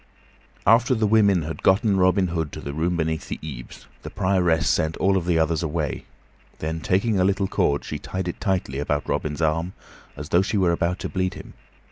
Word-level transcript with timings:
After 0.65 0.95
the 0.95 1.05
women 1.05 1.43
had 1.43 1.61
gotten 1.61 1.95
Robin 1.95 2.29
Hood 2.29 2.51
to 2.53 2.59
the 2.59 2.73
room 2.73 2.97
beneath 2.97 3.27
the 3.29 3.37
eaves, 3.39 3.85
the 4.01 4.09
Prioress 4.09 4.67
sent 4.67 4.97
all 4.97 5.15
of 5.15 5.27
the 5.27 5.37
others 5.37 5.61
away; 5.61 6.05
then, 6.57 6.79
taking 6.81 7.19
a 7.19 7.23
little 7.23 7.47
cord, 7.47 7.85
she 7.85 7.99
tied 7.99 8.27
it 8.27 8.41
tightly 8.41 8.79
about 8.79 9.07
Robin's 9.07 9.43
arm, 9.43 9.73
as 10.17 10.29
though 10.29 10.41
she 10.41 10.57
were 10.57 10.71
about 10.71 10.97
to 11.01 11.09
bleed 11.09 11.35
him. 11.35 11.53